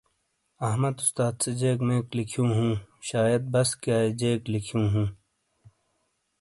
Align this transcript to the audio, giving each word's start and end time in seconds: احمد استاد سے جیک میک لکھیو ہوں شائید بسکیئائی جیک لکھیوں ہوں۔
احمد 0.67 0.95
استاد 1.03 1.33
سے 1.43 1.51
جیک 1.59 1.77
میک 1.87 2.05
لکھیو 2.17 2.45
ہوں 2.57 2.71
شائید 3.07 3.43
بسکیئائی 3.53 4.09
جیک 4.19 4.41
لکھیوں 4.53 4.87
ہوں۔ 4.93 5.07